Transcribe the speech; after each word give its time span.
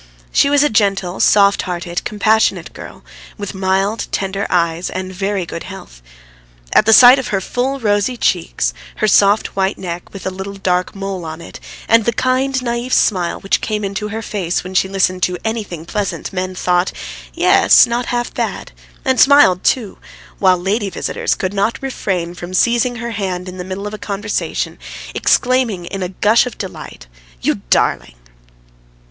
She 0.31 0.49
was 0.49 0.63
a 0.63 0.69
gentle, 0.69 1.19
soft 1.19 1.61
hearted, 1.61 2.03
compassionate 2.03 2.73
girl, 2.73 3.03
with 3.37 3.53
mild, 3.53 4.07
tender 4.11 4.47
eyes 4.49 4.89
and 4.89 5.13
very 5.13 5.45
good 5.45 5.65
health. 5.65 6.01
At 6.73 6.87
the 6.87 6.91
sight 6.91 7.19
of 7.19 7.27
her 7.27 7.39
full 7.39 7.79
rosy 7.79 8.17
cheeks, 8.17 8.73
her 8.95 9.07
soft 9.07 9.55
white 9.55 9.77
neck 9.77 10.11
with 10.11 10.25
a 10.25 10.31
little 10.31 10.55
dark 10.55 10.95
mole 10.95 11.23
on 11.23 11.39
it, 11.39 11.59
and 11.87 12.05
the 12.05 12.13
kind, 12.13 12.55
naïve 12.55 12.93
smile, 12.93 13.41
which 13.41 13.61
came 13.61 13.83
into 13.83 14.07
her 14.07 14.23
face 14.23 14.63
when 14.63 14.73
she 14.73 14.87
listened 14.89 15.21
to 15.21 15.37
anything 15.45 15.85
pleasant, 15.85 16.33
men 16.33 16.55
thought, 16.55 16.91
"Yes, 17.35 17.85
not 17.85 18.07
half 18.07 18.33
bad," 18.33 18.71
and 19.05 19.19
smiled 19.19 19.63
too, 19.63 19.99
while 20.39 20.57
lady 20.57 20.89
visitors 20.89 21.35
could 21.35 21.53
not 21.53 21.77
refrain 21.79 22.33
from 22.33 22.55
seizing 22.55 22.95
her 22.95 23.11
hand 23.11 23.47
in 23.47 23.59
the 23.59 23.63
middle 23.63 23.85
of 23.85 23.93
a 23.93 23.99
conversation, 23.99 24.79
exclaiming 25.13 25.85
in 25.85 26.01
a 26.01 26.09
gush 26.09 26.47
of 26.47 26.57
delight, 26.57 27.05
"You 27.39 27.61
darling!" 27.69 28.15